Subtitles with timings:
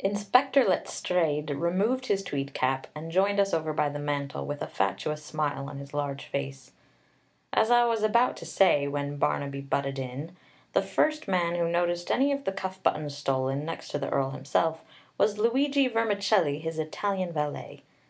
[0.00, 4.66] Inspector Letstrayed removed his tweed cap and joined us over by the mantel, with a
[4.66, 6.72] fatuous smile on his large face.
[7.54, 10.36] "As I was about to say, when Barnaby butted in,
[10.74, 14.32] the first man who noticed any of the cuff buttons stolen, next to the Earl
[14.32, 14.84] himself,
[15.16, 17.82] was Luigi Vermicelli, his Italian valet.